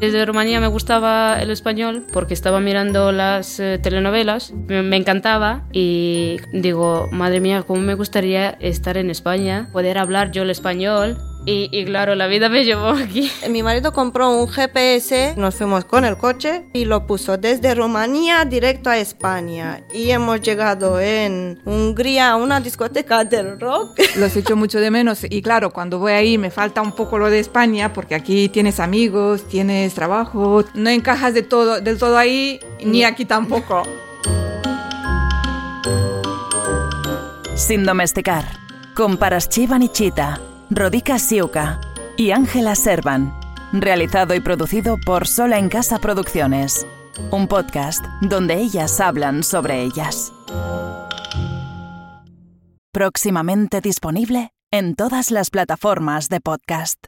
Desde 0.00 0.26
Rumanía 0.26 0.60
me 0.60 0.66
gustaba 0.66 1.40
el 1.40 1.50
español 1.50 2.04
porque 2.12 2.34
estaba 2.34 2.60
mirando 2.60 3.12
las 3.12 3.58
eh, 3.58 3.78
telenovelas, 3.82 4.52
me, 4.52 4.82
me 4.82 4.96
encantaba 4.96 5.64
y 5.72 6.36
digo, 6.52 7.08
madre 7.12 7.40
mía, 7.40 7.62
cómo 7.62 7.80
me 7.80 7.94
gustaría 7.94 8.50
estar 8.60 8.98
en 8.98 9.08
España, 9.08 9.70
poder 9.72 9.96
hablar 9.96 10.32
yo 10.32 10.42
el 10.42 10.50
español 10.50 11.16
y, 11.46 11.68
y, 11.70 11.84
claro, 11.84 12.16
la 12.16 12.26
vida 12.26 12.48
me 12.48 12.64
llevó 12.64 12.88
aquí. 12.88 13.30
Mi 13.48 13.62
marido 13.62 13.92
compró 13.92 14.30
un 14.30 14.48
GPS, 14.48 15.34
nos 15.36 15.54
fuimos 15.54 15.84
con 15.84 16.04
el 16.04 16.16
coche 16.16 16.64
y 16.72 16.84
lo 16.84 17.06
puso 17.06 17.38
desde 17.38 17.74
Rumanía 17.74 18.44
directo 18.44 18.90
a 18.90 18.98
España. 18.98 19.84
Y 19.94 20.10
hemos 20.10 20.40
llegado 20.40 21.00
en 21.00 21.60
Hungría 21.64 22.32
a 22.32 22.36
una 22.36 22.58
discoteca 22.60 23.24
del 23.24 23.60
rock. 23.60 24.00
Los 24.16 24.36
echo 24.36 24.56
mucho 24.56 24.80
de 24.80 24.90
menos 24.90 25.24
y 25.28 25.40
claro, 25.40 25.72
cuando 25.72 26.00
voy 26.00 26.12
ahí 26.12 26.36
me 26.36 26.50
falta 26.50 26.82
un 26.82 26.92
poco 26.92 27.16
lo 27.18 27.30
de 27.30 27.38
España 27.38 27.92
porque 27.92 28.16
aquí 28.16 28.48
tienes 28.48 28.80
amigos, 28.80 29.46
tienes 29.46 29.94
trabajo, 29.94 30.64
no 30.74 30.90
encajas 30.90 31.32
de 31.32 31.42
todo, 31.42 31.80
del 31.80 31.96
todo 31.96 32.18
ahí 32.18 32.58
ni 32.84 33.04
aquí 33.04 33.24
tampoco. 33.24 33.84
Sin 37.54 37.84
domesticar, 37.84 38.44
con 38.94 39.16
Paraschivan 39.16 39.82
y 39.82 39.88
Chita. 39.88 40.55
Rodica 40.70 41.20
Siuca 41.20 41.80
y 42.16 42.32
Ángela 42.32 42.74
Servan. 42.74 43.32
Realizado 43.72 44.34
y 44.34 44.40
producido 44.40 44.96
por 44.98 45.28
Sola 45.28 45.58
en 45.58 45.68
Casa 45.68 46.00
Producciones. 46.00 46.84
Un 47.30 47.46
podcast 47.46 48.04
donde 48.20 48.54
ellas 48.54 49.00
hablan 49.00 49.44
sobre 49.44 49.82
ellas. 49.82 50.32
Próximamente 52.92 53.80
disponible 53.80 54.50
en 54.72 54.96
todas 54.96 55.30
las 55.30 55.50
plataformas 55.50 56.28
de 56.28 56.40
podcast. 56.40 57.06